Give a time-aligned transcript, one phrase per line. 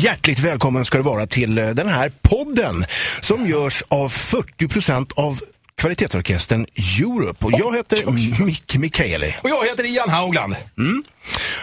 [0.00, 2.86] Hjärtligt välkommen ska du vara till eh, den här podden
[3.20, 5.40] som görs av 40% av
[5.76, 6.66] kvalitetsorkestern
[7.00, 7.44] Europe.
[7.44, 8.10] Och jag heter
[8.44, 9.36] Mick Mikaeli.
[9.42, 10.56] Och jag heter Ian Haugland.
[10.78, 11.04] Mm.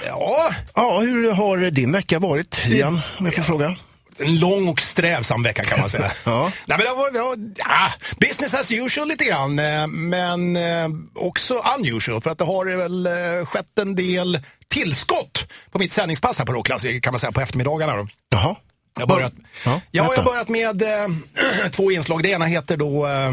[0.05, 0.49] Ja.
[0.75, 3.75] ja, hur har din vecka varit, Ian, om jag får fråga?
[4.17, 6.11] En lång och strävsam vecka kan man säga.
[6.23, 6.51] ja.
[6.65, 10.87] Nej, men det var, det var ja, business as usual lite grann, eh, men eh,
[11.15, 16.37] också unusual för att det har väl eh, skett en del tillskott på mitt sändningspass
[16.37, 17.95] här på Rockklassiker kan man säga på eftermiddagarna.
[17.95, 18.07] Då.
[18.29, 18.55] Jaha.
[18.99, 19.33] Jag börjat,
[19.65, 21.07] ja, jag har börjat med äh,
[21.71, 22.23] två inslag.
[22.23, 23.31] Det ena heter då äh,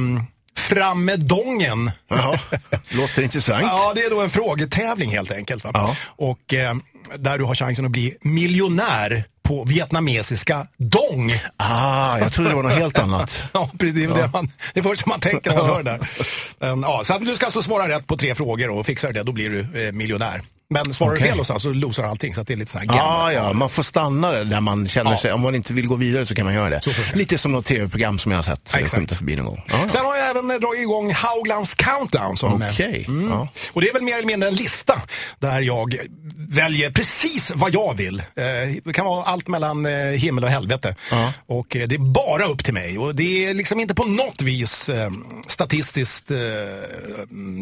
[0.57, 1.91] Fram med dongen.
[2.09, 2.38] Jaha,
[2.88, 3.62] låter intressant.
[3.62, 5.65] ja, det är då en frågetävling helt enkelt.
[5.65, 5.96] Va?
[6.07, 6.74] Och äh,
[7.16, 11.33] där du har chansen att bli miljonär på vietnamesiska dong.
[11.57, 13.43] Ah, jag trodde det var något helt annat.
[13.52, 14.15] ja, det är ja.
[14.15, 16.09] det, man, det första man tänker när man hör det där.
[16.59, 19.23] Men, ja, så att du ska alltså svara rätt på tre frågor och fixar det,
[19.23, 20.43] då blir du eh, miljonär.
[20.74, 21.23] Men svarar okay.
[21.23, 22.34] du fel någonstans så losar allting.
[22.34, 25.19] Så det är lite så här ah, ja, man får stanna där man känner ja.
[25.19, 26.80] sig, om man inte vill gå vidare så kan man göra det.
[27.15, 28.74] Lite som något tv-program som jag har sett.
[28.74, 29.18] Exakt.
[29.18, 29.62] förbi någon gång.
[29.71, 29.88] Ah.
[29.88, 32.37] Sen har jag även dragit igång Hauglands countdown.
[32.37, 33.04] Som okay.
[33.04, 33.29] mm.
[33.30, 33.49] ja.
[33.73, 35.02] Och det är väl mer eller mindre en lista
[35.38, 35.96] där jag
[36.49, 38.18] väljer precis vad jag vill.
[38.18, 38.45] Eh,
[38.84, 40.96] det kan vara allt mellan eh, himmel och helvete.
[41.12, 41.29] Ah.
[41.46, 42.99] Och eh, det är bara upp till mig.
[42.99, 44.90] Och det är liksom inte på något vis
[45.46, 46.30] statistiskt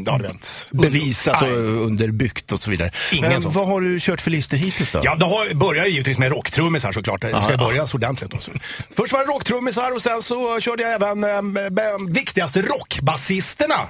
[0.06, 1.48] ja, vet, bevisat och
[1.86, 2.92] underbyggt och så vidare.
[3.12, 5.00] Ingen Men, vad har du kört för listor hittills då?
[5.02, 7.20] Ja, det har, börjar givetvis med rocktrummisar såklart.
[7.20, 8.34] Det ska börja ordentligt.
[8.34, 8.50] Också.
[8.96, 11.24] Först var det rocktrummisar och sen så körde jag även
[11.56, 13.88] äh, viktigaste rockbasisterna.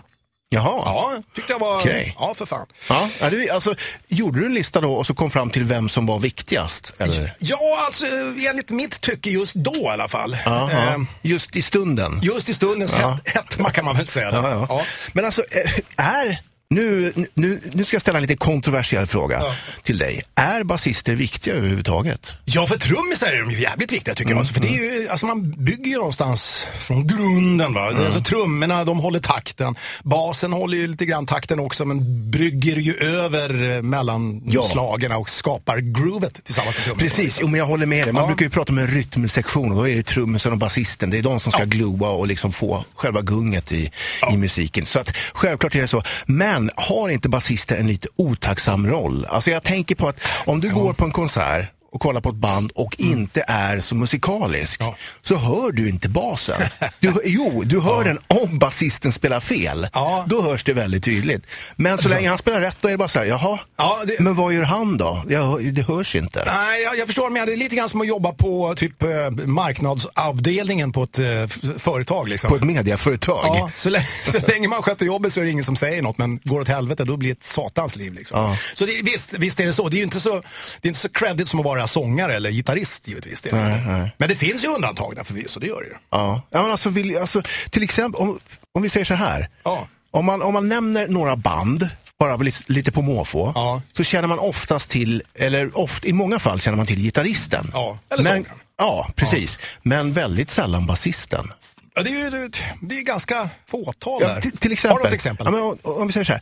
[0.55, 0.83] Jaha.
[0.85, 1.81] Ja, tyckte jag var...
[1.81, 2.13] Okay.
[2.19, 2.67] Ja, för fan.
[2.89, 3.09] Ja,
[3.53, 3.75] alltså,
[4.09, 6.93] gjorde du en lista då och så kom fram till vem som var viktigast?
[6.99, 7.35] Eller?
[7.39, 8.07] Ja, alltså
[8.49, 10.35] enligt mitt tycke just då i alla fall.
[10.35, 12.21] Eh, just i stunden?
[12.23, 13.19] Just i stundens ja.
[13.25, 14.31] hetma kan man väl säga.
[14.33, 14.67] Ja, ja.
[14.69, 14.85] ja.
[15.13, 16.43] Men alltså, eh, är
[16.75, 19.55] nu, nu, nu ska jag ställa en lite kontroversiell fråga ja.
[19.83, 20.23] till dig.
[20.35, 22.37] Är basister viktiga överhuvudtaget?
[22.45, 24.39] Ja, för trummisar är de ju jävligt viktiga tycker mm, jag.
[24.39, 25.09] Alltså, för det är ju, mm.
[25.11, 27.75] alltså, man bygger ju någonstans från grunden.
[27.75, 27.91] Va?
[27.91, 28.05] Mm.
[28.05, 29.75] Alltså, trummorna, de håller takten.
[30.03, 34.63] Basen håller ju lite grann takten också, men brygger ju över eh, mellan ja.
[34.63, 37.01] slagen och skapar groovet tillsammans med trummorna.
[37.01, 38.13] Precis, jo, men jag håller med dig.
[38.13, 38.27] Man ja.
[38.27, 41.11] brukar ju prata om en rytmsektion och då är det trummisen och basisten.
[41.11, 41.67] Det är de som ska ja.
[41.67, 43.91] gloa och liksom få själva gunget i,
[44.33, 44.87] i musiken.
[44.87, 46.03] Så att självklart är det så.
[46.27, 49.27] Men men har inte basister en lite otacksam roll?
[49.29, 50.75] Alltså jag tänker på att om du ja.
[50.75, 53.13] går på en konsert och kollar på ett band och mm.
[53.13, 54.97] inte är så musikalisk ja.
[55.23, 56.63] så hör du inte basen.
[57.01, 58.05] Du, jo, du hör ja.
[58.05, 59.89] den om basisten spelar fel.
[59.93, 60.25] Ja.
[60.29, 61.47] Då hörs det väldigt tydligt.
[61.77, 64.21] Men så länge han spelar rätt då är det bara så här, jaha, ja, det...
[64.21, 65.25] men vad gör han då?
[65.29, 66.45] Jag, det hörs inte.
[66.47, 69.31] Nej, jag, jag förstår, men det är lite grann som att jobba på typ eh,
[69.31, 71.47] marknadsavdelningen på ett eh,
[71.79, 72.29] företag.
[72.29, 72.51] Liksom.
[72.51, 73.45] På ett mediaföretag?
[73.45, 76.19] Ja, så, länge, så länge man sköter jobbet så är det ingen som säger något,
[76.19, 78.15] men går åt helvete då blir det ett satans liv.
[78.15, 78.57] Liksom.
[78.75, 79.89] Så det, visst, visst är det så.
[79.89, 80.43] Det är ju inte så,
[80.81, 83.43] det är inte så credit som att vara sångare eller gitarrist givetvis.
[83.43, 84.13] Det nej, nej.
[84.19, 85.95] Men det finns ju undantag där förvisso, det gör det ju.
[86.11, 88.39] Ja, ja men alltså, vill, alltså till exempel om,
[88.75, 89.49] om vi säger så här.
[89.63, 89.89] Ja.
[90.11, 91.89] Om, man, om man nämner några band
[92.19, 93.83] bara lite på måfå, ja.
[93.93, 97.71] så känner man oftast till, eller oft, i många fall känner man till gitarristen.
[97.75, 98.47] Ja, eller men,
[98.83, 99.59] Ja, precis.
[99.61, 99.67] Ja.
[99.83, 101.53] Men väldigt sällan basisten.
[101.95, 104.41] Ja, det är ju det är ganska fåtal ja, där.
[104.41, 105.47] Till exempel, Har du ett exempel?
[105.47, 106.33] Ja, men, om vi säger så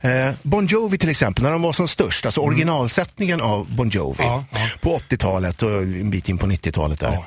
[0.00, 0.28] här.
[0.28, 2.48] Eh, bon Jovi till exempel, när de var som störst, alltså mm.
[2.48, 4.44] originalsättningen av Bon Jovi ja,
[4.80, 7.24] på 80-talet och en bit in på 90-talet där.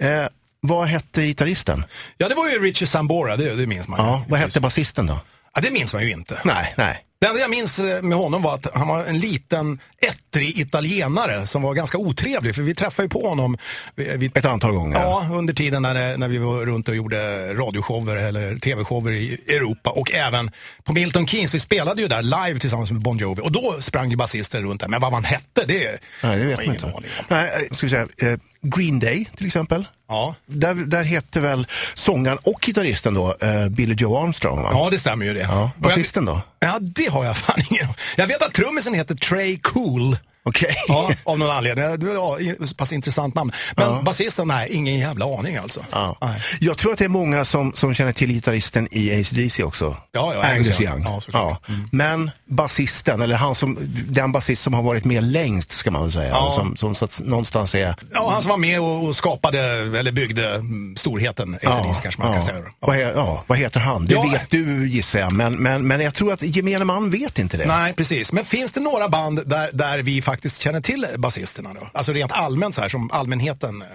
[0.00, 0.28] Eh,
[0.60, 1.84] vad hette gitarristen?
[2.16, 4.06] Ja, det var ju Richie Sambora, det, det minns man.
[4.06, 5.20] Ja, vad hette basisten då?
[5.54, 6.40] Ja, det minns man ju inte.
[6.44, 7.04] Nej, nej.
[7.20, 11.46] Det enda jag minns eh, med honom var att han var en liten ettrig italienare
[11.46, 12.54] som var ganska otrevlig.
[12.54, 13.58] För vi träffade ju på honom
[13.94, 15.00] vid, ett antal gånger.
[15.00, 19.90] Ja, under tiden när, när vi var runt och gjorde radioshower eller tv-shower i Europa.
[19.90, 20.50] Och även
[20.84, 21.54] på Milton Keynes.
[21.54, 23.42] Vi spelade ju där live tillsammans med Bon Jovi.
[23.42, 24.88] Och då sprang ju basister runt där.
[24.88, 26.92] Men vad man hette, det, Nej, det vet man inte.
[27.28, 29.86] Nej, ska vi säga, eh, Green Day till exempel.
[30.08, 30.34] Ja.
[30.46, 34.62] Där, där heter väl sångaren och gitarristen då eh, Billy Joe Armstrong?
[34.62, 34.68] Va?
[34.72, 35.40] Ja, det stämmer ju det.
[35.40, 35.70] Ja.
[35.76, 36.42] Basisten då?
[36.58, 40.16] Ja, det har jag fan ingen Jag vet att trummisen heter Trey Cool.
[40.50, 40.76] Okej.
[40.88, 40.96] Okay.
[40.96, 41.98] Ja, av någon anledning.
[41.98, 43.52] Det var ja, pass intressant namn.
[43.76, 44.02] Men ja.
[44.02, 45.84] basisten, nej, ingen jävla aning alltså.
[45.92, 46.16] Ja.
[46.60, 49.96] Jag tror att det är många som, som känner till gitarristen i ACDC också.
[50.12, 51.02] Ja, ja, Angus Young.
[51.02, 51.58] Ja, ja.
[51.68, 51.88] Mm.
[51.92, 56.12] Men basisten, eller han som, den basist som har varit med längst ska man väl
[56.12, 56.28] säga.
[56.28, 56.50] Ja.
[56.50, 57.96] Som, som så att någonstans är...
[58.12, 59.60] Ja, han som var med och skapade,
[59.98, 60.62] eller byggde
[60.96, 61.96] storheten ACDC ja.
[62.02, 62.58] kanske man kan säga.
[62.80, 64.04] Vad, he, ja, vad heter han?
[64.04, 67.56] Det vet du gissar jag, men, men, men jag tror att gemene man vet inte
[67.56, 67.66] det.
[67.66, 68.32] Nej, precis.
[68.32, 71.90] Men finns det några band där, där vi faktiskt känner till basisterna då?
[71.94, 73.82] Alltså rent allmänt så här som allmänheten?
[73.82, 73.88] Eh.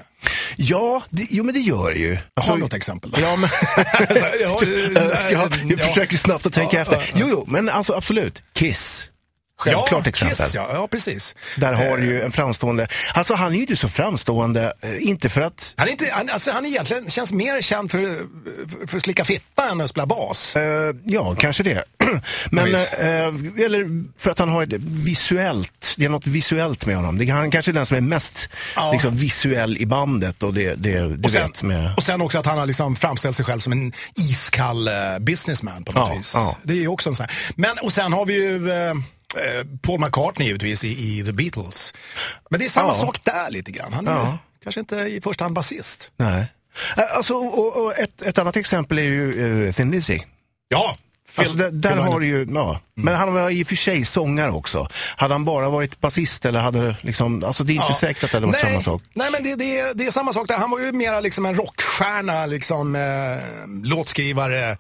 [0.56, 2.18] Ja, det, jo men det gör det ju.
[2.34, 3.12] Alltså, Har du något exempel?
[3.12, 3.20] Då?
[3.22, 3.50] Ja, men,
[4.42, 4.60] ja,
[5.70, 7.12] jag försöker snabbt att tänka efter.
[7.16, 8.44] Jo, jo, men alltså absolut.
[8.54, 9.10] Kiss.
[9.58, 10.38] Självklart ja, exempel.
[10.38, 10.70] Kiss, ja.
[10.74, 11.36] ja, precis.
[11.58, 15.30] Där har du ju en framstående, alltså han är ju inte så framstående, eh, inte
[15.30, 15.74] för att...
[15.78, 18.18] Han, är inte, han, alltså, han egentligen känns mer känd för,
[18.88, 20.56] för, att slicka fitta än att spela bas.
[20.56, 20.62] Uh,
[21.06, 21.84] ja, kanske det.
[22.52, 27.18] Men, uh, eller för att han har ett visuellt, det är något visuellt med honom.
[27.18, 28.92] Det, han kanske är den som är mest ja.
[28.92, 31.94] liksom, visuell i bandet och det, det du och sen, vet med...
[31.98, 35.84] Och sen också att han har liksom framställt sig själv som en iskall uh, businessman
[35.84, 36.36] på något vis.
[36.64, 37.36] Det är ju också en sån här.
[37.56, 38.72] Men, och sen har vi ju
[39.82, 41.94] Paul McCartnney givetvis i, i, The Beatles.
[42.50, 43.94] Men det är samma sak där lite grann.
[43.94, 46.12] Han är kanske inte i första hand basist.
[46.18, 46.48] Nej.
[47.16, 50.20] Alltså, och, och ett, ett annat exempel är ju uh, Thin Lizzy.
[50.68, 50.96] Ja,
[51.36, 52.70] Alltså, där, där har du ju, ja.
[52.70, 52.82] Mm.
[52.94, 54.88] Men han var i och för sig sångare också.
[55.18, 57.94] Hade han bara varit basist eller hade liksom, alltså det är inte ja.
[57.94, 59.02] säkert att det hade varit nej, samma sak.
[59.14, 60.58] Nej men det, det, det är samma sak där.
[60.58, 64.78] Han var ju mera liksom en rockstjärna, liksom eh, låtskrivare, eh,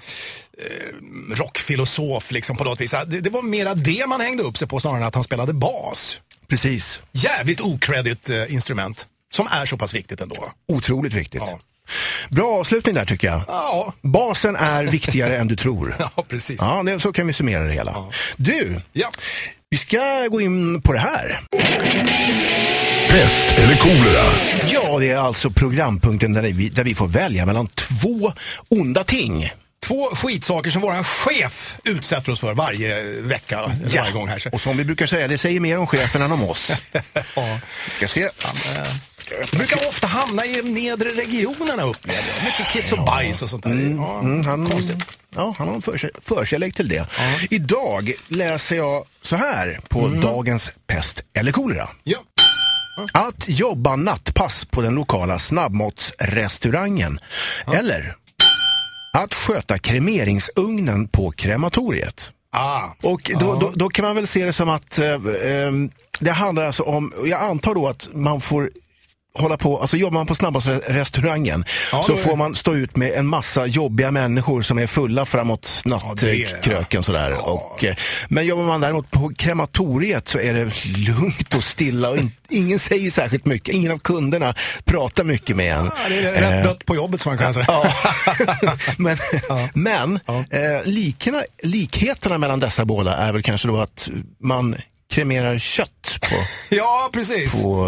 [1.31, 2.91] rockfilosof liksom på något vis.
[2.91, 5.53] Det, det, var mera det man hängde upp sig på snarare än att han spelade
[5.53, 6.19] bas.
[6.47, 7.01] Precis.
[7.11, 9.07] Jävligt okredit eh, instrument.
[9.33, 10.51] Som är så pass viktigt ändå.
[10.67, 11.41] Otroligt viktigt.
[11.45, 11.59] Ja.
[12.29, 13.41] Bra avslutning där tycker jag.
[13.47, 13.93] Ja.
[14.01, 15.95] Basen är viktigare än du tror.
[16.15, 16.57] Ja, precis.
[16.61, 17.91] Ja, det, så kan vi summera det hela.
[17.91, 18.11] Ja.
[18.37, 19.11] Du, ja.
[19.69, 21.39] vi ska gå in på det här.
[23.09, 24.25] Pest eller kolera?
[24.67, 28.33] Ja, det är alltså programpunkten där vi, där vi får välja mellan två
[28.69, 29.51] onda ting.
[29.87, 34.01] Två skitsaker som våran chef utsätter oss för varje vecka, ja.
[34.01, 34.43] varje gång här.
[34.51, 36.81] Och som vi brukar säga, det säger mer om chefen än om oss.
[37.35, 37.59] ja.
[37.85, 38.29] Vi ska se.
[38.43, 38.87] Han, äh,
[39.51, 42.45] brukar ofta hamna i de nedre regionerna upplever jag.
[42.45, 43.71] Mycket kiss och bajs och sånt där.
[43.71, 44.97] Mm, ja, mm, han, konstigt.
[45.35, 45.81] Ja, han har en
[46.21, 47.07] förkärlek till det.
[47.49, 50.21] Idag läser jag så här på mm.
[50.21, 51.89] dagens pest eller kolera.
[52.03, 52.17] Ja.
[53.13, 57.19] Att jobba nattpass på den lokala snabbmatsrestaurangen.
[57.73, 58.15] Eller
[59.13, 62.31] att sköta kremeringsugnen på krematoriet.
[62.51, 65.71] Ah, och då, då, då, kan man väl se det som att eh, eh,
[66.19, 68.69] det handlar alltså om, jag antar då att man får
[69.35, 73.27] hålla på, alltså jobbar man på snabbmatsrestaurangen ja, så får man stå ut med en
[73.27, 77.31] massa jobbiga människor som är fulla framåt nattkröken ja, sådär.
[77.31, 77.41] Ja.
[77.41, 77.95] Och, eh,
[78.27, 82.79] men jobbar man däremot på krematoriet så är det lugnt och stilla och in, ingen
[82.79, 83.75] säger särskilt mycket.
[83.75, 85.91] Ingen av kunderna pratar mycket med en.
[86.09, 87.67] Det är rätt eh, dött på jobbet som man kan säga.
[88.97, 89.17] men
[89.73, 94.09] men eh, likerna, likheterna mellan dessa båda är väl kanske då att
[94.39, 94.75] man
[95.09, 96.35] kremerar kött på,
[96.75, 97.63] ja, precis.
[97.63, 97.87] på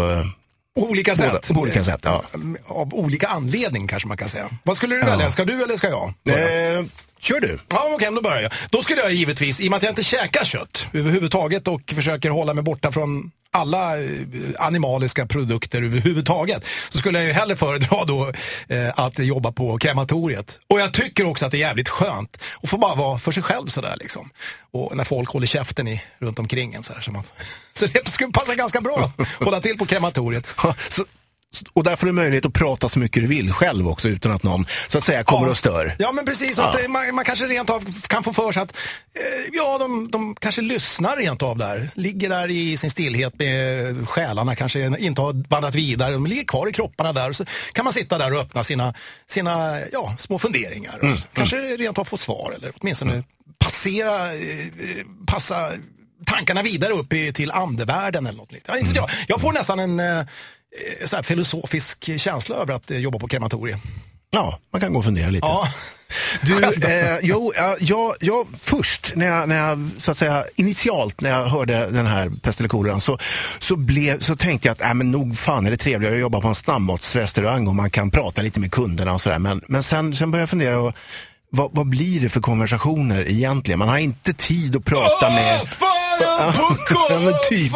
[0.78, 1.48] eh, olika sätt.
[1.54, 2.22] På olika sätt, ja.
[2.66, 4.50] Av olika anledning kanske man kan säga.
[4.62, 5.06] Vad skulle du ja.
[5.06, 5.30] välja?
[5.30, 6.14] Ska du eller ska jag?
[6.28, 6.84] Eh,
[7.18, 7.58] kör du.
[7.68, 8.52] Ja, okej, okay, då börjar jag.
[8.70, 12.30] Då skulle jag givetvis, i och med att jag inte käkar kött överhuvudtaget och försöker
[12.30, 14.10] hålla mig borta från alla eh,
[14.58, 18.32] animaliska produkter överhuvudtaget så skulle jag ju hellre föredra då
[18.68, 20.60] eh, att jobba på krematoriet.
[20.68, 23.42] Och jag tycker också att det är jävligt skönt att få bara vara för sig
[23.42, 24.30] själv sådär liksom.
[24.70, 27.00] Och när folk håller käften i, runt omkring en så här.
[27.00, 27.22] Så, man,
[27.72, 30.46] så det skulle passa ganska bra att hålla till på krematoriet.
[30.88, 31.04] så,
[31.72, 34.42] och där får du möjlighet att prata så mycket du vill själv också utan att
[34.42, 35.50] någon så att säga kommer ja.
[35.50, 35.96] och stör.
[35.98, 36.70] Ja men precis, ja.
[36.70, 38.76] att man, man, kanske rent av kan få för sig att
[39.14, 41.90] eh, ja, de, de kanske lyssnar rent av där.
[41.94, 46.12] Ligger där i sin stillhet med själarna, kanske inte har vandrat vidare.
[46.12, 47.32] De ligger kvar i kropparna där.
[47.32, 48.94] Så kan man sitta där och öppna sina,
[49.26, 50.98] sina ja, små funderingar.
[51.02, 51.18] Mm.
[51.32, 51.76] Kanske mm.
[51.78, 53.24] rent av få svar eller åtminstone mm.
[53.58, 54.66] passera, eh,
[55.26, 55.70] passa
[56.26, 58.80] tankarna vidare upp i, till andevärlden eller något liknande.
[58.80, 58.94] Mm.
[58.94, 60.26] Jag, jag får nästan en eh,
[61.00, 63.80] Eh, så filosofisk känsla över att eh, jobba på krematorium.
[64.30, 65.46] Ja, man kan gå och fundera lite.
[65.46, 65.68] Ja.
[66.42, 71.30] Du, eh, jo, jag, jag, först, när jag, när jag, så att säga, initialt när
[71.30, 73.18] jag hörde den här pest eller koleran så,
[73.58, 76.40] så, blev, så tänkte jag att äh, men nog fan är det trevligare att jobba
[76.40, 79.38] på en snabbmatsrestaurang och man kan prata lite med kunderna och sådär.
[79.38, 80.94] Men, men sen, sen började jag fundera, och,
[81.50, 83.78] vad, vad blir det för konversationer egentligen?
[83.78, 85.68] Man har inte tid att prata oh, med...
[85.68, 85.97] Fan!
[86.20, 87.72] Ja, men typ.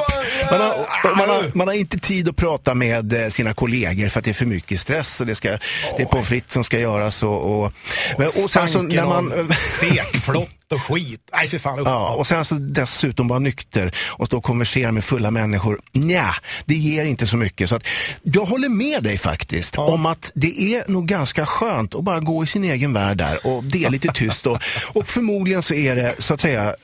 [0.51, 4.19] Man har, man, har, man har, inte tid att prata med eh, sina kollegor för
[4.19, 5.49] att det är för mycket stress och det, ska,
[5.97, 7.23] det är på fritt som ska göras.
[7.23, 7.73] Och, och,
[8.19, 9.33] men, och sen så när man...
[9.77, 11.21] Stekflott och skit.
[11.33, 11.83] Nej, för fan.
[11.85, 15.81] Ja, och sen så dessutom vara nykter och stå och konversera med fulla människor.
[15.93, 16.35] Nja,
[16.65, 17.69] det ger inte så mycket.
[17.69, 17.87] Så att,
[18.23, 19.83] jag håller med dig faktiskt ja.
[19.83, 23.47] om att det är nog ganska skönt att bara gå i sin egen värld där
[23.47, 24.47] och det är lite tyst.
[24.47, 24.59] Och,
[24.93, 26.75] och förmodligen så är det så att säga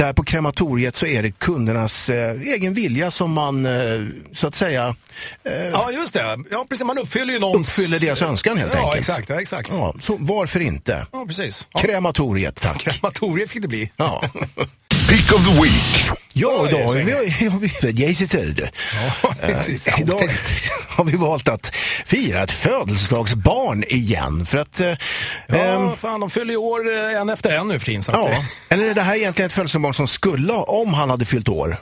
[0.00, 4.54] där på krematoriet så är det kundernas eh, egen vilja som man eh, så att
[4.54, 4.96] säga
[5.44, 6.86] eh, Ja just det, ja, precis.
[6.86, 7.78] man uppfyller ju någons...
[7.78, 8.98] Uppfyller deras önskan helt ja, enkelt.
[8.98, 9.70] Exakt, ja exakt.
[9.72, 11.06] Ja, så varför inte?
[11.12, 11.68] Ja precis.
[11.72, 11.80] Ja.
[11.80, 12.78] Krematoriet tack.
[12.80, 13.92] Krematoriet fick det bli.
[13.96, 14.22] Ja.
[15.10, 16.10] Pick of the Week.
[16.32, 17.58] Ja, idag har vi, har
[17.92, 18.70] vi, Jesus är
[19.22, 19.34] Ja,
[19.98, 20.30] Idag
[20.88, 21.74] har vi valt att
[22.06, 24.46] fira ett födelsedagsbarn igen.
[24.46, 24.80] För att...
[24.80, 24.94] eh,
[25.46, 28.02] Ja, ehm, fan, de fyller ju år eh, en efter en nu för tiden.
[28.06, 28.28] Ja.
[28.28, 31.76] eh, Eller är det här egentligen ett födelsedagsbarn som skulle, om han hade fyllt år,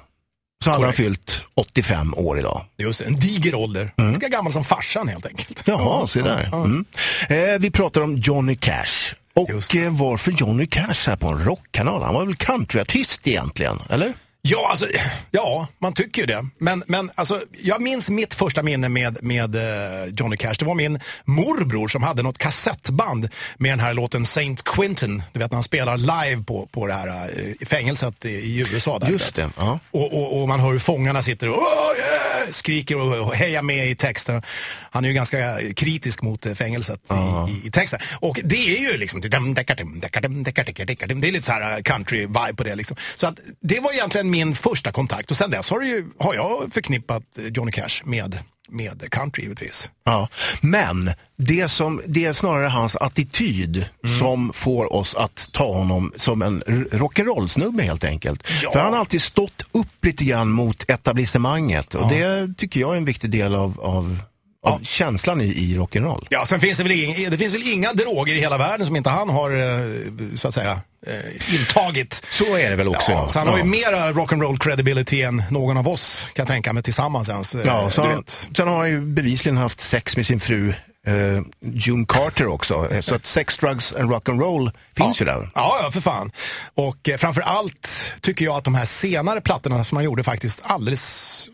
[0.64, 2.64] så hade han fyllt 85 år idag.
[2.78, 3.92] Just en diger ålder.
[4.14, 5.62] Lika gammal som farsan helt enkelt.
[5.64, 6.50] Jaha, se där.
[6.54, 6.84] Mm.
[7.28, 9.14] Eh, vi pratar om Johnny Cash.
[9.38, 12.02] Och eh, varför Johnny Cash här på en rockkanal?
[12.02, 14.12] Han var väl countryartist egentligen, eller?
[14.50, 14.86] Ja, alltså,
[15.30, 16.46] ja, man tycker ju det.
[16.58, 20.54] Men, men alltså, jag minns mitt första minne med, med eh, Johnny Cash.
[20.58, 25.22] Det var min morbror som hade något kassettband med den här låten Saint Quentin.
[25.32, 28.98] Du vet när han spelar live på, på det här eh, fängelset i, i USA.
[28.98, 29.78] Där, Just det, ja.
[29.90, 33.62] Och, och, och man hör hur fångarna sitter och "Åh, yeah!" skriker och, och hejar
[33.62, 34.42] med i texten.
[34.90, 38.00] Han är ju ganska kritisk mot eh, fängelset i, i, i texten.
[38.20, 42.74] Och det är ju liksom, det är lite så här country-vibe på det.
[42.74, 42.96] Liksom.
[43.16, 46.72] Så att det var egentligen min första kontakt och sen dess har, ju, har jag
[46.72, 49.90] förknippat eh, Johnny Cash med, med country givetvis.
[50.04, 50.28] Ja,
[50.60, 53.84] men det, som, det är snarare hans attityd
[54.18, 58.42] som får oss att ta honom som en rock'n'roll-snubbe helt enkelt.
[58.62, 58.72] Ja.
[58.72, 62.96] För han har alltid stått upp lite grann mot etablissemanget och det tycker jag är
[62.96, 64.18] en viktig del av, av,
[64.66, 66.26] av känslan i, i rock'n'roll.
[66.30, 68.96] Ja, sen finns det väl, ing, det finns väl inga droger i hela världen som
[68.96, 72.22] inte han har eh, så att säga eh, intagit.
[72.30, 73.12] Så är det väl också.
[73.12, 73.64] Ja, så han har ju Ja.
[73.66, 77.54] mera rock'n'roll credibility än någon av oss kan jag tänka mig tillsammans ens.
[77.54, 78.24] eh, Ja, så han,
[78.56, 80.72] sen har han ju bevisligen haft sex med sin fru
[81.08, 82.88] eh, June Carter också.
[82.92, 85.50] Eh, Så att sex, drugs and rock'n'roll finns ju där.
[85.54, 86.30] Ja, ja, för fan.
[86.74, 90.60] Och eh, framför allt tycker jag att de här senare plattorna som han gjorde faktiskt
[90.62, 91.02] alldeles,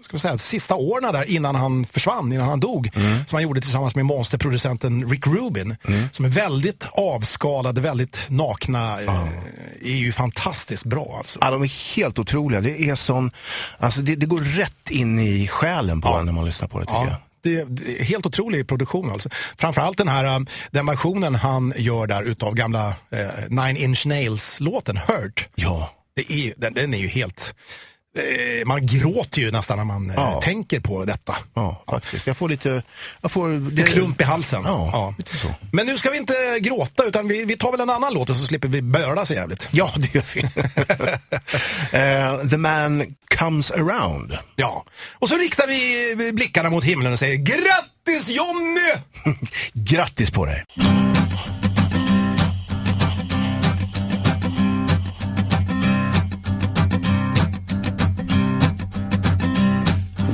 [0.04, 3.16] ska man säga, sista åren där innan han försvann, innan han dog, Mm.
[3.28, 5.76] som han gjorde tillsammans med monsterproducenten Rick Rubin,
[6.12, 9.28] som är väldigt avskalade, väldigt nakna, eh,
[9.82, 11.38] är ju fantastiskt bra alltså.
[11.42, 12.60] Ja, de är helt otroliga.
[12.60, 13.30] Det är sån,
[13.78, 16.86] alltså det, det går rätt in i själen på en när man lyssnar på det
[16.86, 17.16] tycker jag.
[17.44, 19.28] Det, det är helt otrolig produktion alltså.
[19.58, 24.96] Framförallt den här um, den versionen han gör där utav gamla eh, Nine Inch Nails-låten
[24.96, 25.48] Hurt.
[25.54, 25.90] Ja.
[26.14, 27.54] Det är, den, den är ju helt...
[28.18, 30.40] Eh, man gråter ju nästan när man eh, Ja.
[30.42, 31.36] tänker på detta.
[31.54, 32.26] Ja, faktiskt.
[32.26, 32.82] Jag får lite...
[33.20, 33.48] Jag får...
[33.70, 34.62] Det är klump i halsen.
[34.66, 35.48] Ja, lite så.
[35.72, 38.36] Men nu ska vi inte gråta utan vi, vi tar väl en annan låt och
[38.36, 39.68] så slipper vi böla så jävligt.
[39.70, 40.42] Ja, det gör vi.
[41.92, 44.38] Eh, the man comes around.
[44.56, 44.84] Ja.
[45.12, 48.92] Och så riktar vi blickarna mot himlen och säger grattis Jonny!
[49.72, 50.64] Grattis på dig!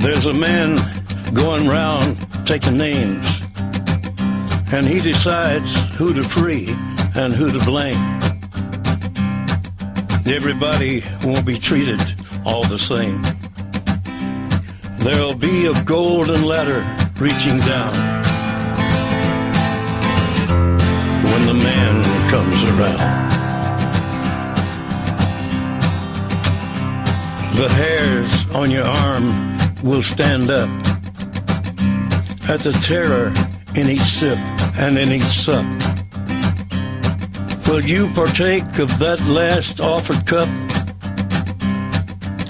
[0.00, 0.76] There's a man
[1.34, 2.16] going round
[2.46, 3.42] taking names,
[4.72, 6.68] and he decides who to free
[7.14, 8.18] and who to blame.
[10.26, 12.00] Everybody won't be treated
[12.46, 13.22] all the same.
[15.04, 16.80] There'll be a golden ladder
[17.18, 17.92] reaching down
[21.24, 23.20] when the man comes around.
[27.58, 29.49] The hairs on your arm
[29.82, 30.68] will stand up
[32.50, 33.32] at the terror
[33.76, 34.38] in each sip
[34.78, 35.64] and in each sup.
[37.68, 40.48] Will you partake of that last offered cup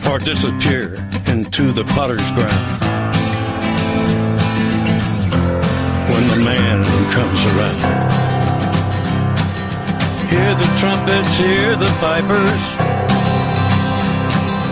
[0.09, 0.95] or disappear
[1.27, 2.81] into the potter's ground
[6.11, 6.83] when the man
[7.13, 8.21] comes around?
[10.31, 12.90] Hear the trumpets, hear the pipers.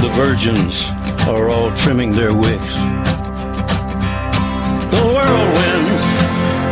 [0.00, 0.88] The virgins
[1.28, 2.74] are all trimming their wicks.
[4.94, 5.88] The whirlwind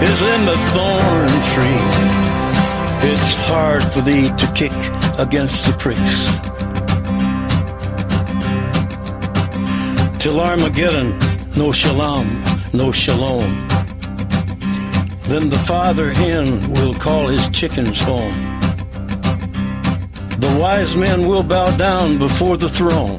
[0.03, 1.83] is in the thorn tree.
[3.11, 4.73] It's hard for thee to kick
[5.19, 6.31] against the pricks.
[10.19, 11.19] Till Armageddon,
[11.55, 12.43] no shalom,
[12.73, 13.69] no shalom.
[15.25, 18.48] Then the father hen will call his chickens home.
[20.39, 23.19] The wise men will bow down before the throne.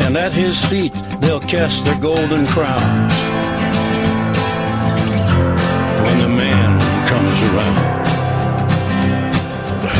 [0.00, 3.12] And at his feet they'll cast their golden crowns.
[6.04, 7.94] When the man comes around.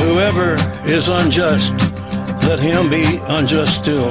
[0.00, 0.56] Whoever
[0.88, 1.75] is unjust,
[2.49, 4.11] let him be unjust still.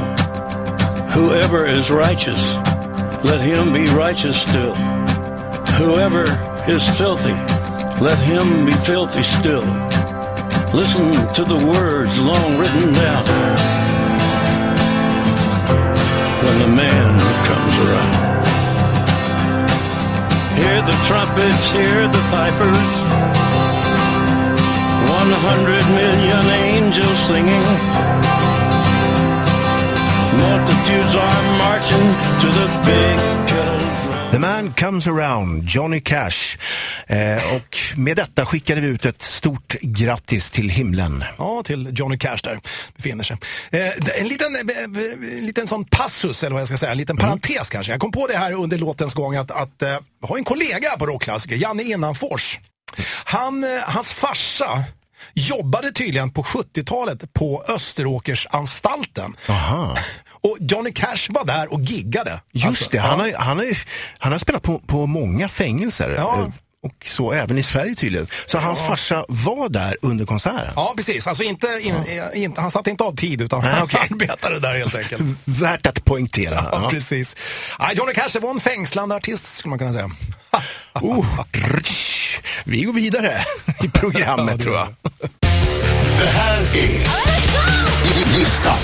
[1.12, 2.53] Whoever is righteous,
[3.23, 4.75] let him be righteous still.
[5.73, 6.23] Whoever
[6.67, 7.33] is filthy,
[8.00, 9.92] let him be filthy still.
[10.74, 13.24] Listen to the words long written down
[16.44, 18.46] when the man comes around.
[20.58, 22.92] Hear the trumpets, hear the pipers.
[25.13, 27.68] One hundred million angels singing.
[30.42, 32.08] Multitudes are marching
[32.42, 33.52] to the big.
[34.34, 36.58] The man comes around, Johnny Cash.
[37.08, 41.24] Eh, och med detta skickade vi ut ett stort grattis till himlen.
[41.38, 42.60] Ja, till Johnny Cash där
[42.96, 43.38] befinner sig.
[43.72, 43.88] Eh,
[44.22, 47.70] en liten, eh, en liten sån passus, eller vad jag ska säga, en liten parentes
[47.70, 47.92] kanske.
[47.92, 49.90] Jag kom på det här under låtens gång att, att eh,
[50.22, 52.60] jag har en kollega på rockklassiker, Janne Innanfors.
[53.25, 54.84] Han, eh, hans farsa
[55.34, 59.36] jobbade tydligen på 70-talet på Österåkersanstalten.
[59.50, 59.96] Aha.
[60.42, 62.42] Och Johnny Cash var där och giggade.
[62.51, 63.38] Just Alltså, det, han, ja.
[63.39, 63.77] har, han, har,
[64.18, 66.15] han har spelat på, på många fängelser.
[66.18, 66.39] Ja.
[66.39, 66.48] eh,
[66.84, 68.27] Och så även i Sverige tydligen.
[68.46, 70.74] Så hans farsa var där under konserten.
[70.75, 71.27] Ja, precis.
[71.27, 74.77] Alltså inte, in, eh, inte, han satte inte av tid utan Nej, han arbetade där
[74.77, 75.22] helt enkelt.
[75.46, 76.53] Värt att poängtera.
[76.56, 76.89] Ja, Ja.
[76.89, 77.36] precis.
[77.80, 80.12] Ja, Johnny Cash var en fängslande artist skulle man kunna säga.
[81.01, 81.25] Oh.
[82.66, 83.46] Vi går vidare
[83.84, 84.88] i programmet Ja, tror jag.
[86.18, 88.78] Det här är listan.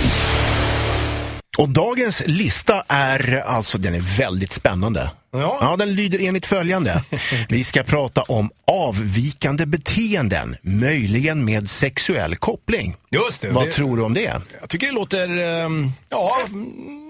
[1.58, 5.12] Och dagens lista är alltså, den är väldigt spännande.
[5.32, 5.76] Ja.
[5.80, 7.04] den lyder enligt följande.
[7.50, 12.96] Vi ska prata om avvikande beteenden, möjligen med sexuell koppling.
[13.10, 13.50] Just det.
[13.50, 14.42] Vad det, tror du om det?
[14.60, 16.32] Jag tycker det låter ehm, ja,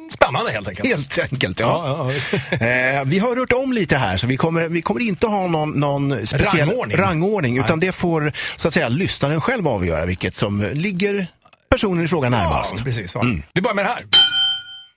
[0.09, 0.87] spännande helt enkelt.
[0.89, 1.83] Helt enkelt, ja.
[1.87, 2.19] Ja, ja.
[2.67, 5.71] Eh, vi har rört om lite här, så vi kommer, vi kommer inte ha någon,
[5.71, 6.97] någon speciell Rangordning.
[6.97, 11.27] rangordning utan det får så att säga lyssnaren själv avgöra vilket som ligger
[11.69, 12.73] personen i fråga närmast.
[12.77, 13.15] Ja, precis.
[13.15, 13.21] Ja.
[13.21, 13.43] Mm.
[13.53, 14.03] Vi börjar med det här.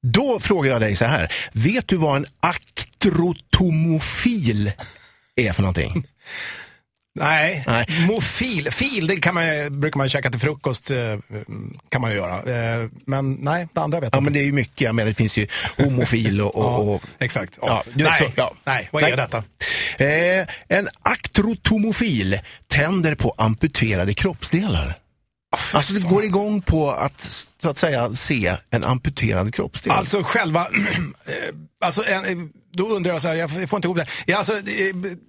[0.02, 1.33] Då frågar jag dig så här.
[1.52, 4.73] Vet du vad en aktrotomofil
[5.37, 6.07] är för någonting?
[7.14, 7.87] Nej, Nej.
[8.09, 8.71] mofil.
[8.71, 9.45] Fil, det kan man,
[9.81, 10.90] brukar man käka till frukost.
[10.90, 11.19] eh,
[11.88, 12.37] kan man ju göra.
[12.83, 14.38] Eh, Men nej, det andra vet Ja, jag men inte.
[14.38, 14.81] det är ju mycket.
[14.81, 15.47] Jag menar, det finns ju
[15.78, 16.57] homofil och...
[16.57, 17.59] och, Ja, och exakt.
[17.62, 17.85] Ja.
[17.97, 18.54] Ja, nej, så, ja.
[18.64, 19.12] nej, vad Nej.
[19.12, 19.45] är detta?
[19.99, 24.99] Eh, en aktrotomofil tänder på amputerade kroppsdelar.
[25.73, 29.93] Alltså det går igång på att så att säga se en amputerad kroppsdel.
[29.93, 30.61] Alltså själva,
[31.27, 34.07] eh, alltså en, eh, då undrar jag så här, jag får inte ihop det.
[34.27, 34.63] Ja, Alltså, eh,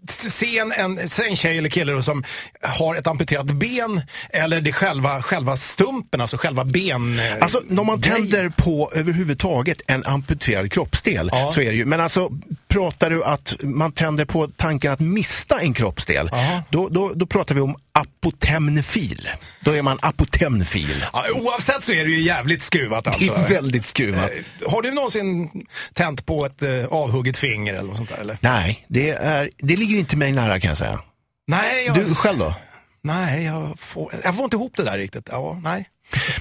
[0.07, 2.23] se en, en, se en tjej eller kille då, som
[2.61, 7.19] har ett amputerat ben eller det själva, själva stumpen, alltså själva ben...
[7.41, 11.51] Alltså när man tänder på överhuvudtaget en amputerad kroppsdel Ja.
[11.51, 11.85] så är det ju.
[11.85, 12.29] Men alltså
[12.67, 16.29] pratar du att man tänder på tanken att mista en kroppsdel,
[16.69, 19.29] då, då, då pratar vi om apotemnefil.
[19.61, 21.05] Då är man apotemnefil.
[21.13, 23.31] Ja, oavsett så är det ju jävligt skruvat Det alltså.
[23.33, 24.31] är väldigt skruvat.
[24.65, 25.49] Eh, Har du någonsin
[25.93, 28.17] tänt på ett eh, avhugget finger eller något sånt där?
[28.21, 28.37] Eller?
[28.41, 30.99] Nej, det, är, det ligger inte mig nära kan jag säga.
[31.47, 32.55] Nej, jag, Du själv då?
[33.03, 35.29] nej jag, får, jag får inte ihop det där riktigt.
[35.31, 35.89] Ja, nej.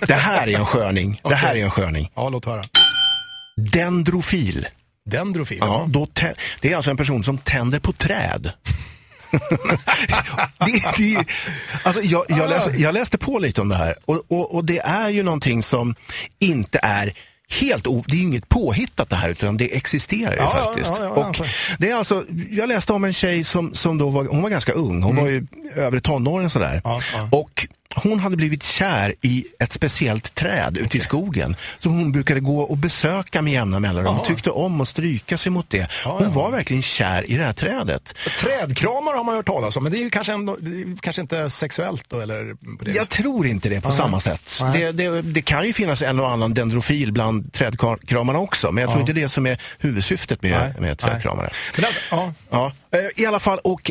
[0.07, 1.21] Det här är en sköning.
[1.23, 2.11] Det här är en sköning.
[2.15, 2.65] Ja, låt höra.
[3.73, 4.67] Dendrofil.
[5.11, 5.59] Dendrofil.
[5.61, 6.07] Ja, då
[6.61, 8.53] det är alltså en person som tänder på träd.
[10.59, 11.25] Det, det,
[11.83, 14.79] alltså jag, jag, läste, jag läste på lite om det här och, och, och det
[14.79, 15.95] är ju någonting som
[16.39, 17.13] inte är
[17.61, 20.93] helt o, det är ju inget påhittat det här utan det existerar ju Ja, faktiskt.
[20.99, 21.47] ja, ja, och
[21.79, 24.73] det är alltså, jag läste om en tjej som, som då var, hon var ganska
[24.73, 26.83] ung, hon var ju över tonåren sådär.
[26.85, 27.01] Mm.
[27.15, 27.29] Ja.
[27.31, 31.57] Och hon hade blivit kär i ett speciellt träd ute i skogen.
[31.79, 34.07] Så hon brukade gå och besöka med jämna mellanrum.
[34.07, 34.27] Hon Jaha.
[34.27, 35.89] tyckte om att stryka sig mot det.
[36.05, 38.15] Ja, Hon var verkligen kär i det här trädet.
[38.41, 41.51] Trädkramar har man hört talas om, men det är ju kanske, ändå, är kanske inte
[41.51, 44.63] sexuellt då, eller på det Jag tror inte det på samma sätt.
[44.73, 48.73] Det, det, det kan ju finnas en och annan dendrofil bland trädkramarna också.
[48.73, 51.51] Men jag tror inte det som är huvudsyftet med, med trädkramare.
[51.77, 52.01] Men alltså,
[52.51, 52.73] ja.
[52.93, 53.91] Ja, eh, i alla fall och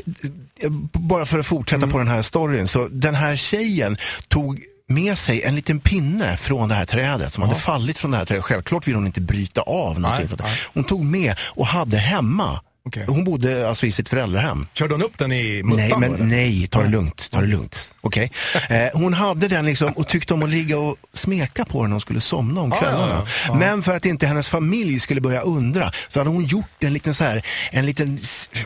[0.59, 1.91] eh, bara för att fortsätta Mm.
[1.91, 6.69] på den här storyn så den här tjejen tog med sig en liten pinne från
[6.69, 8.43] det här trädet som hade fallit från det här trädet.
[8.45, 10.27] Självklart vill hon inte bryta av någonting.
[10.29, 10.57] Nej, nej.
[10.73, 12.61] Hon tog med och hade hemma.
[12.85, 13.05] Okej.
[13.07, 14.67] Hon bodde alltså i sitt föräldrahem.
[14.73, 16.25] Körde hon upp den i muttan Nej, men eller?
[16.25, 17.27] nej, ta det lugnt.
[17.31, 17.91] Ta det lugnt.
[18.01, 18.31] Okej?
[18.69, 21.93] Eh, hon hade den liksom och tyckte om att ligga och smeka på den när
[21.93, 23.07] hon skulle somna om Ja, kvällarna.
[23.13, 23.53] ja, ja.
[23.55, 27.13] Men för att inte hennes familj skulle börja undra så hade hon gjort en liten
[27.13, 28.19] så här, en liten,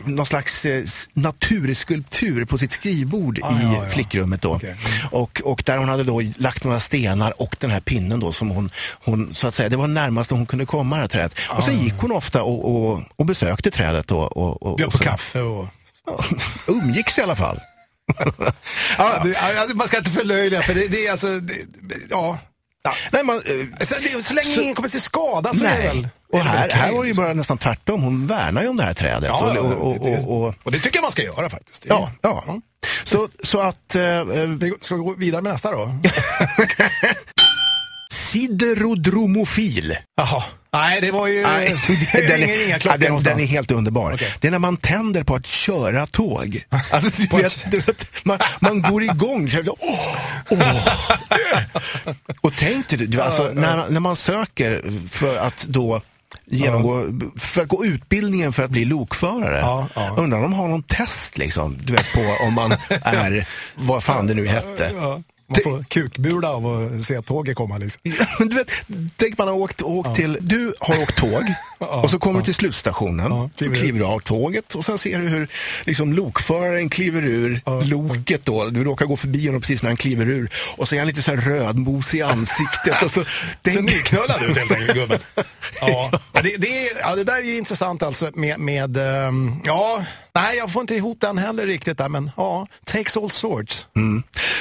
[0.04, 4.54] någon slags eh, naturskulptur på sitt skrivbord Ja, i ja, flickrummet då.
[4.54, 4.68] Okej.
[4.70, 5.08] Mm.
[5.10, 8.48] Och, och där hon hade då lagt några stenar och den här pinnen då som
[8.50, 8.70] hon,
[9.04, 11.34] hon så att säga, det var närmast hon kunde komma det här trädet.
[11.56, 14.22] Och sen gick hon ofta och, och, och besökte trädet då.
[14.40, 15.66] Och, och, Bjöd och på så- kaffe och...
[16.06, 16.24] Ja,
[16.66, 17.60] umgicks i alla fall.
[18.98, 19.22] ja,
[19.68, 21.54] det, man ska inte förlöjliga, för det, det är alltså, det,
[22.10, 22.38] ja.
[22.84, 22.94] ja.
[23.12, 25.86] Nej, man, eh, Så, så länge Så- ingen kommer till skada så är det nej.
[25.88, 26.08] väl...
[26.32, 27.24] Och är det väl här, okej, här var det ju liksom.
[27.24, 28.02] bara nästan tvärtom.
[28.02, 29.28] Hon värnar ju om det här trädet.
[29.28, 31.84] Ja, och, och, och, det- och, och, och det tycker jag man ska göra faktiskt.
[31.88, 32.44] Ja, ja.
[33.04, 35.94] Så, så att eh, eh, Vi Ska vi gå vidare med nästa då?
[38.12, 39.96] siderodromofil.
[40.16, 40.42] Jaha.
[40.76, 41.74] Nej, det var ju Nej,
[42.12, 43.36] det är den, inga, är, inga klockor den, någonstans.
[43.36, 44.12] den är helt underbar.
[44.14, 44.32] Okej.
[44.40, 46.64] Det är när man tänder på att köra tåg.
[46.90, 49.50] Alltså, du vet, du vet, man, man går igång.
[49.50, 50.16] Så, åh,
[50.50, 50.88] åh.
[52.40, 56.02] Och tänk dig, du, alltså, när, när man söker för att då
[56.44, 59.58] genomgå, för att gå utbildningen för att bli lokförare.
[59.58, 60.14] Ja, ja.
[60.16, 64.26] Undrar om de har någon test liksom, du vet, på om man är, vad fan
[64.26, 64.92] det nu hette.
[65.48, 65.54] Ja.
[65.64, 68.00] Man får kukbula av att se tåget komma liksom.
[68.38, 68.70] Du vet,
[69.16, 71.42] tänk man har åkt, åkt till, du har åkt tåg
[71.78, 75.28] och så kommer du till slutstationen Ja, och kliver av tåget och sen ser du
[75.28, 75.48] hur
[75.84, 78.66] liksom, lokföraren kliver ur loket då.
[78.68, 81.22] Du råkar gå förbi honom precis när han kliver ur och så är han lite
[81.22, 83.02] så här rödmos i ansiktet.
[83.02, 83.24] och så,
[83.64, 85.18] Ser nyknullad ut helt enkelt gubben.
[85.80, 86.68] Ja, Ja, det, det,
[87.00, 90.94] ja, det där är ju intressant alltså med, med ehm, ja, nej jag får inte
[90.94, 93.86] ihop den heller riktigt där men ja, takes all sorts.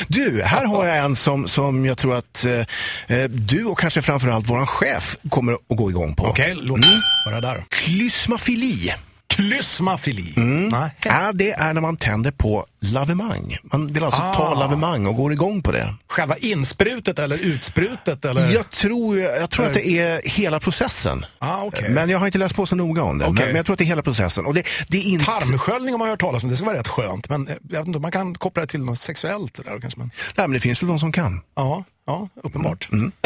[0.07, 4.01] du, här har jag en som, som jag tror att eh, eh, du och kanske
[4.01, 6.25] framförallt våran chef kommer att gå igång på.
[6.25, 6.79] Okej, låt
[7.25, 7.61] höra där då.
[7.69, 8.93] Klysmafili.
[9.27, 10.33] Klysmafili.
[10.71, 10.89] Nej.
[11.05, 13.57] Ja, det är när man tänder på lavemang.
[13.63, 14.53] Man vill alltså ta Ah.
[14.53, 15.95] lavemang och går igång på det.
[16.07, 18.51] Själva insprutet eller utsprutet eller?
[18.51, 21.25] Jag tror, jag tror att det är hela processen.
[21.39, 21.89] Ah, okej.
[21.89, 23.25] Men jag har inte läst på så noga om det.
[23.25, 23.35] Okej.
[23.35, 24.45] Men, men jag tror att det är hela processen.
[24.45, 25.25] Och det, det är inte...
[25.25, 27.29] Tarmsköljning har man hört talas om, det ska vara rätt skönt.
[27.29, 29.53] Men eh, jag vet inte, man kan koppla det till något sexuellt.
[29.65, 31.41] Där, kanske, men, Nej, men det finns väl de som kan.
[31.55, 32.89] ja, ja, uppenbart.
[32.91, 33.11] Mm.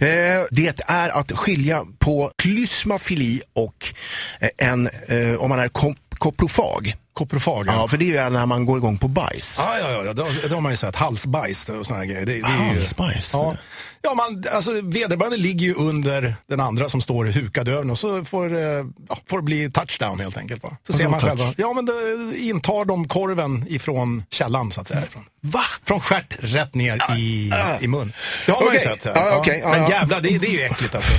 [0.00, 3.94] Eh, det är att skilja på klysmafili och
[4.40, 6.94] eh, en, eh, om man är kop koprofag.
[7.12, 7.66] Koprofag.
[7.66, 9.56] Ja, för det är ju när man går igång på bajs.
[9.58, 10.96] Ja, ja, ja, det har, det har man ju sett.
[10.96, 12.26] Halsbajs och såna här grejer.
[12.26, 13.30] Det, det är ju, Halsbajs?
[13.32, 13.56] Ja,
[14.02, 18.24] ja man, alltså, vederbörande ligger ju under den andra som står hukad över och så
[18.24, 18.62] får, eh,
[19.08, 20.62] ja, får det bli touchdown helt enkelt.
[20.62, 20.76] Va?
[20.86, 21.30] Så ser man touch?
[21.30, 21.54] själva.
[21.56, 21.92] Ja, men då
[22.36, 25.00] intar de korven ifrån källan så att säga.
[25.00, 25.64] Från, Va?
[25.84, 28.12] från stjärt rätt ner i, i mun.
[28.46, 28.80] Det har man Okej.
[28.84, 29.04] ju sett.
[29.04, 29.60] Ja, okej.
[29.62, 29.90] Ja, men ja.
[29.90, 31.12] jävlar, det, det är ju äckligt alltså.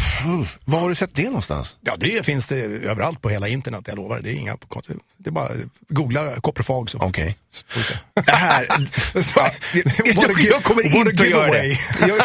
[0.65, 1.75] Var har du sett det någonstans?
[1.81, 4.19] Ja, det finns det överallt på hela internet, jag lovar.
[4.19, 4.57] Det är inga
[5.23, 5.49] det är bara
[5.89, 7.37] googla koprofag så Okej.
[7.69, 7.93] se.
[8.13, 8.67] Det här...
[9.21, 9.39] Så,
[10.03, 11.67] jag, jag kommer inte att göra det.
[12.07, 12.21] Jag,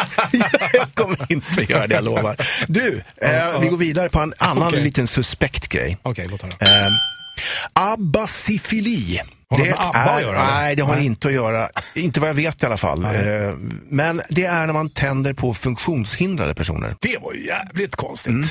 [0.73, 2.35] jag kommer inte att göra det, jag lovar.
[2.67, 4.83] Du, eh, vi går vidare på en annan Okej.
[4.83, 5.97] liten suspekt grej.
[6.03, 6.51] Okej, låt höra.
[6.59, 6.91] Eh,
[7.73, 9.21] abbasifili.
[9.49, 10.47] Har det med ABBA att göra?
[10.51, 11.05] Nej, det har Nej.
[11.05, 11.69] inte att göra.
[11.95, 13.05] Inte vad jag vet i alla fall.
[13.05, 13.11] Eh,
[13.89, 16.95] men det är när man tänder på funktionshindrade personer.
[16.99, 18.33] Det var ju jävligt konstigt.
[18.33, 18.47] Mm.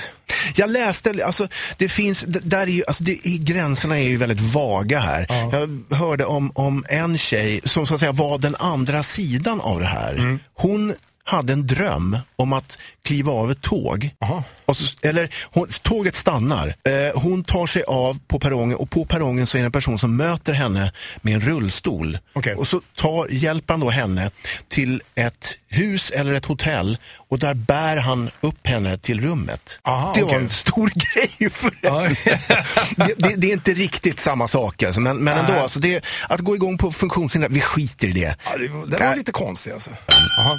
[0.54, 5.00] Jag läste, alltså det finns, där är ju, alltså det, gränserna är ju väldigt vaga
[5.00, 5.26] här.
[5.28, 9.80] Jag hörde om, om en tjej som så att säga var den andra sidan av
[9.80, 10.14] det här.
[10.14, 10.38] Mm.
[10.54, 10.94] Hon
[11.26, 14.10] hade en dröm om att kliva av ett tåg.
[14.74, 16.66] Så, eller hon, tåget stannar.
[16.68, 19.98] Eh, hon tar sig av på perrongen och på perrongen så är det en person
[19.98, 22.18] som möter henne med en rullstol.
[22.32, 22.54] Okej.
[22.54, 24.30] Och så tar, hjälper han då henne
[24.68, 29.80] till ett hus eller ett hotell och där bär han upp henne till rummet.
[29.84, 30.38] Aha, det var okej.
[30.38, 30.92] en stor
[31.38, 32.08] grej för Ja.
[32.96, 36.40] det, det, det är inte riktigt samma sak alltså, men, men ändå, alltså det, att
[36.40, 38.36] gå igång på funktionshinder, vi skiter i det.
[38.44, 39.90] Ja, det, var- var lite konstigt alltså.
[40.38, 40.56] Jaha.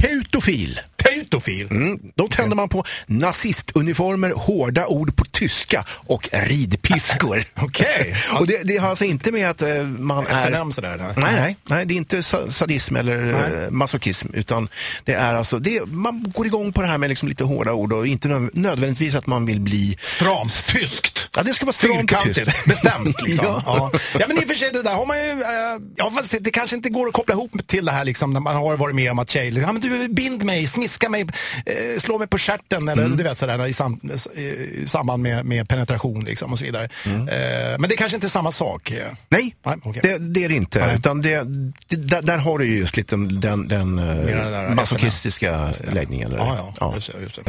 [0.00, 0.80] Teutofil.
[0.96, 1.66] Teutofil.
[1.70, 7.44] Mm, då tänder man på nazistuniformer, hårda ord på tyska och ridpiskor.
[7.54, 8.14] Okej.
[8.38, 10.46] och det, det har alltså inte med att eh, man är...
[10.46, 10.96] SNM sådär.
[10.98, 11.12] Nej.
[11.16, 13.64] Nej, nej, nej, det är inte sa- sadism eller Nej.
[13.64, 14.68] eh, masochism, utan
[15.04, 17.92] det är alltså, det, man går igång på det här med liksom lite hårda ord
[17.92, 19.98] och inte nö- nödvändigtvis att man vill bli...
[20.00, 21.17] Stramt tyskt.
[21.36, 23.44] Ja, det ska vara Fyrkantigt, bestämt liksom.
[23.48, 23.62] Ja.
[23.66, 23.90] ja.
[24.20, 24.24] Ja.
[24.28, 26.50] men i och för sig det där har man ju, eh, ja fast det, det
[26.50, 29.10] kanske inte går att koppla ihop till det här liksom när man har varit med
[29.10, 31.26] om att tjejer, liksom, ja men du bind mig, smiska mig,
[31.66, 34.00] eh, slå mig på stjärten eller du vet sådär i, sam,
[34.36, 36.84] i samband med, med penetration liksom och så vidare.
[37.04, 38.90] Eh, men det kanske inte är samma sak.
[38.90, 39.06] eh.
[39.28, 40.00] Nej, Nej, okej.
[40.02, 40.86] det, det är det inte.
[40.86, 40.96] Nej.
[40.96, 41.42] Utan det,
[41.88, 46.28] där, där har du ju just lite den, den, eh, masochistiska läggningen.
[46.28, 46.38] eller?
[46.38, 47.42] Ja, ja, Just det, just det.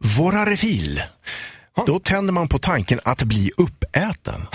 [0.00, 1.02] Vorarefil.
[1.86, 4.46] Då tänder man på tanken att bli uppäten.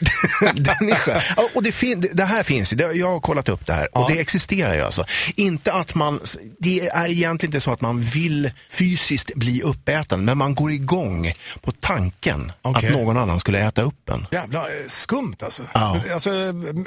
[0.54, 1.20] Den är skön.
[1.36, 3.98] Ja, och det, fin- det här finns ju, det- jag har kollat upp det här
[3.98, 5.04] och det existerar ju alltså.
[5.36, 6.20] Inte att man,
[6.58, 11.32] det är egentligen inte så att man vill fysiskt bli uppäten, men man går igång
[11.62, 12.88] på tanken Okej.
[12.88, 14.26] att någon annan skulle äta upp en.
[14.32, 15.62] Jävla eh, skumt alltså.
[15.74, 16.00] Ja.
[16.12, 16.30] alltså.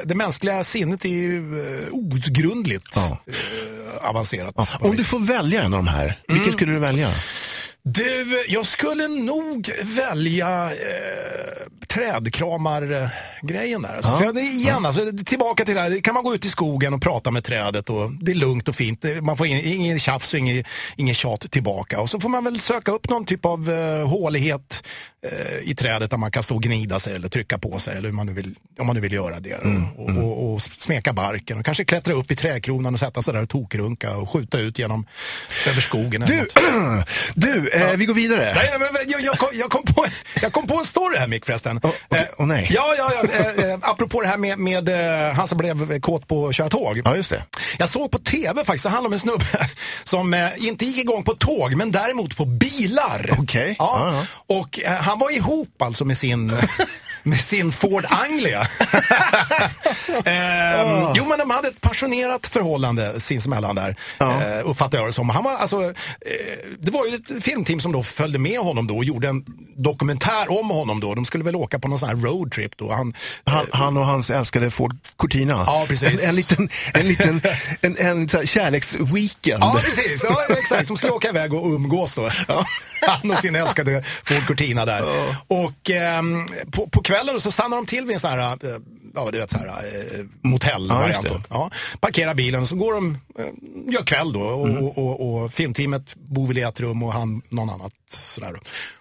[0.06, 3.18] Det mänskliga sinnet är ju eh, outgrundligt Ja.
[3.28, 4.56] eh, avancerat.
[4.82, 7.10] Om du får välja en av de här, vilken skulle du välja?
[7.94, 13.10] Du, jag skulle nog välja eh, trädkramar eh,
[13.42, 13.96] grejen där.
[13.96, 16.94] Alltså, för det, igen, alltså, tillbaka till det här, kan man gå ut i skogen
[16.94, 19.06] och prata med trädet och det är lugnt och fint.
[19.22, 20.64] Man får ingen, tjafs och ingen,
[20.96, 22.02] ingen tjat tillbaka.
[22.02, 24.84] Och så får man väl söka upp någon typ av uh, hålighet
[25.17, 25.17] eh,
[25.64, 28.16] i trädet där man kan stå och gnida sig eller trycka på sig eller hur
[28.16, 29.56] man nu vill, om man nu vill göra det.
[29.56, 33.34] Och, och, och, och smeka barken och kanske klättra upp i trädkronan och sätta sig
[33.34, 35.06] där och tokrunka och skjuta ut genom
[35.68, 36.24] över skogen.
[36.24, 36.40] eller Du,
[36.98, 37.08] något.
[37.36, 38.54] du eh, vi går vidare.
[38.56, 40.06] Nej, nej, men jag, jag, kom, jag, kom på,
[40.42, 41.80] jag kom på en story här Mick förresten.
[41.84, 42.22] Åh, okej.
[42.22, 42.68] Eh, Åh, nej.
[42.72, 44.90] Ja, ja, ja eh, eh, apropå det här med, med
[45.30, 47.02] eh, han som blev kåt på att köra tåg.
[47.06, 47.44] Ja, just det.
[47.78, 49.46] Jag såg på tv faktiskt, det handlar om en snubbe
[50.04, 53.36] som eh, inte gick igång på tåg men däremot på bilar.
[53.40, 53.76] Okej.
[53.80, 54.14] Ja.
[54.16, 56.52] Ja, Och eh, han var ihop alltså med sin,
[57.28, 58.68] med sin Ford Anglia.
[60.26, 65.30] Ehm, Jo men de hade ett passionerat förhållande sinsemellan där, eh, uppfattar jag det som.
[65.30, 65.92] Han var, alltså, eh,
[66.80, 70.60] det var ju ett filmteam som då följde med honom då och gjorde en dokumentär
[70.60, 71.16] om honom då.
[71.16, 72.92] De skulle väl åka på någon sån här roadtrip då.
[72.92, 73.14] Han,
[73.44, 75.64] Han, han och hans älskade Ford Cortina.
[75.68, 76.24] Ja, precis.
[76.24, 77.42] En, en liten, en liten
[77.82, 79.64] en, en, här kärleksweekend.
[79.64, 80.26] Ja, precis.
[80.30, 80.88] Ja, exakt.
[80.88, 82.30] De skulle åka iväg och umgås då.
[83.08, 85.04] Han och sin älskade Ford Cortina där.
[85.48, 88.80] Och ehm, på, på kvällen så stannar de till vid en sån här, eh,
[89.16, 91.28] ja du vet så här, eh, motellvariant.
[91.30, 93.46] Ja, ja, parkerar bilen och så går de, eh,
[93.94, 97.42] gör kväll då och, och, och, och filmteamet bor väl i ett rum och han
[97.50, 98.60] någon annat sådär då.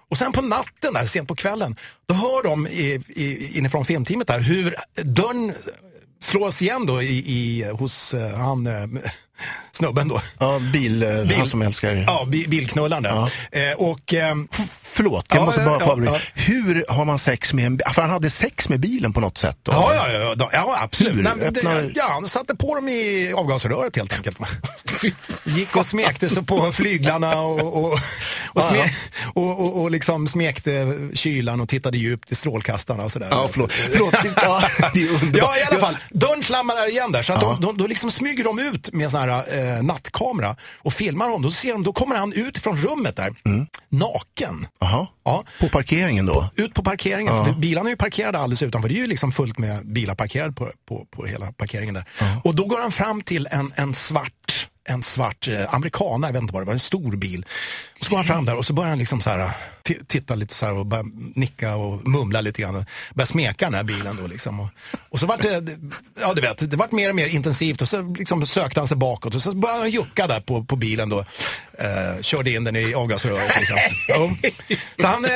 [0.09, 1.77] Och sen på natten där, sent på kvällen,
[2.07, 5.55] då hör de i, i, inifrån filmteamet där hur dörren
[6.23, 8.69] slås igen då i, i, hos eh, han
[9.77, 10.21] snubben då.
[10.39, 12.05] Ja, bil, eh, Bil- han som älskar...
[12.07, 13.17] Ja, bi- bilknullaren där.
[13.53, 14.49] Eh, och, ehm,
[14.83, 16.19] Förlåt, jag Ja, måste ja, bara ja, få ja.
[16.35, 17.87] Hur har man sex med en bil?
[17.93, 19.59] För han hade sex med bilen på något sätt.
[19.63, 19.73] Då.
[19.73, 21.15] ja, ja, ja, ja, ja, absolut.
[21.15, 21.23] Hur?
[21.23, 24.39] Nej, det, Öppnar- ja, han satte på dem i avgasröret helt enkelt.
[25.45, 27.99] Gick och smekte sig på flyglarna och, och, och,
[28.55, 28.91] Ja, sme,
[29.35, 33.29] och, och, och liksom smekte kylan och tittade djupt i strålkastarna och sådär.
[33.31, 33.73] Ja, förlåt.
[33.73, 34.15] förlåt.
[34.37, 34.63] Ja,
[34.95, 35.33] det är underbart.
[35.57, 35.97] Ja, i alla fall.
[36.11, 37.23] Dörren slammar igen där.
[37.23, 40.93] Så att de, de, då liksom smyger de ut med sån här eh, nattkamera och
[40.93, 41.43] filmar honom.
[41.43, 43.35] Då ser de, då kommer han ut från rummet där,
[43.89, 44.67] naken.
[44.81, 45.07] Jaha.
[45.25, 45.45] Ja.
[45.61, 46.49] På parkeringen då?
[46.57, 47.45] Ut på parkeringen.
[47.45, 48.89] För bilarna är ju parkerade alldeles utanför.
[48.89, 52.05] Det är ju liksom fullt med bilar parkerade på, på, på hela parkeringen där.
[52.45, 56.43] Och då går han fram till en, en svart en svart eh, amerikanare, jag vet
[56.43, 57.47] inte vad det var, en stor bil.
[57.99, 59.51] Och så går han fram där och så börjar han liksom så här,
[59.89, 61.05] ti- titta lite så här och börja
[61.35, 62.77] nicka och mumla lite grann.
[62.77, 64.61] Och börja smeka den här bilen då liksom.
[64.61, 64.69] Och,
[65.11, 65.79] och så vart det,
[66.21, 68.97] ja du vet, det vart mer och mer intensivt och så liksom sökte han sig
[68.97, 71.25] bakåt och så började han jucka där på, på bilen då.
[71.79, 73.77] Eh, körde in den i avgasröret liksom.
[74.09, 74.31] Ja.
[75.01, 75.31] Så han, eh,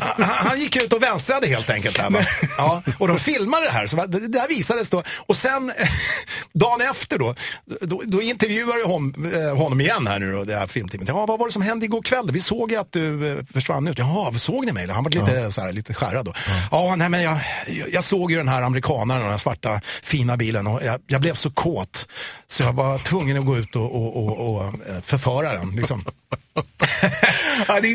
[0.00, 1.96] han, han gick ut och vänstrade helt enkelt.
[1.96, 2.20] Där, va?
[2.58, 5.02] ja, och de filmade det här, så det, det här visades då.
[5.16, 5.72] Och sen
[6.52, 7.34] dagen efter då,
[7.80, 11.08] då, då intervjuar jag hon, eh, honom igen här nu då, det här filmteamet.
[11.08, 12.30] Ja, vad var det som hände igår kväll?
[12.32, 13.98] Vi såg ju att du eh, försvann ut.
[13.98, 14.88] Jaha, såg ni mig?
[14.88, 16.32] Han var lite, så här, lite skärrad då.
[16.70, 20.36] Ja, nej, men jag, jag, jag såg ju den här amerikanaren, den här svarta fina
[20.36, 22.08] bilen och jag, jag blev så kåt
[22.48, 25.70] så jag var tvungen att gå ut och, och, och, och eh, förföra den.
[25.70, 26.04] Liksom.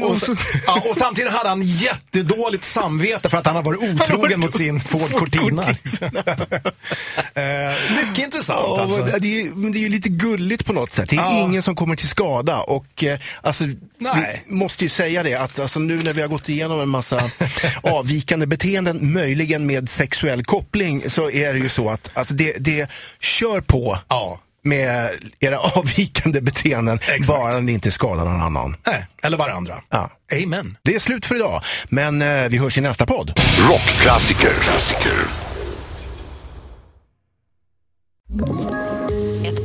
[0.03, 0.35] Och, så,
[0.67, 4.79] ja, och samtidigt hade han jättedåligt samvete för att han har varit otrogen mot sin
[4.79, 5.61] Ford Cortina.
[7.33, 7.73] eh,
[8.05, 8.99] mycket intressant Ja, alltså.
[8.99, 11.09] men det, är, ju- men det är ju lite gulligt på något sätt.
[11.09, 11.43] Det är Ja.
[11.43, 12.57] ingen som kommer till skada.
[12.59, 13.63] Och eh, alltså,
[13.97, 14.43] Nej.
[14.47, 17.29] vi måste ju säga det att alltså, nu när vi har gått igenom en massa
[17.83, 22.89] avvikande beteenden, möjligen med sexuell koppling, så är det ju så att alltså, det, det
[23.19, 24.39] kör på Ja.
[24.65, 27.27] Med era avvikande beteenden, Exakt.
[27.27, 28.75] bara ni inte skadar någon annan.
[28.87, 29.75] Nej, eller varandra.
[29.89, 30.09] Ja.
[30.43, 30.77] Amen.
[30.83, 33.33] Det är slut för idag, men eh, vi hörs i nästa podd.
[33.69, 34.51] Rockklassiker.
[34.61, 35.13] Klassiker.